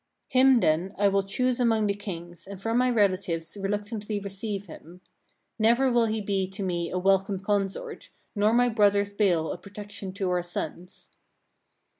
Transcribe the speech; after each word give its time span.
33. 0.33 0.41
"Him 0.41 0.59
then 0.61 0.95
I 0.97 1.07
will 1.09 1.21
choose 1.21 1.59
among 1.59 1.85
the 1.85 1.93
kings, 1.93 2.47
and 2.47 2.59
from 2.59 2.79
my 2.79 2.89
relatives 2.89 3.55
reluctantly 3.55 4.19
receive 4.19 4.65
him. 4.65 5.01
Never 5.59 5.91
will 5.91 6.07
he 6.07 6.21
be 6.21 6.47
to 6.47 6.63
me 6.63 6.89
a 6.89 6.97
welcome 6.97 7.39
consort, 7.39 8.09
nor 8.33 8.51
my 8.51 8.67
brothers' 8.67 9.13
bale 9.13 9.51
a 9.51 9.59
protection 9.59 10.11
to 10.13 10.31
our 10.31 10.41
sons." 10.41 11.11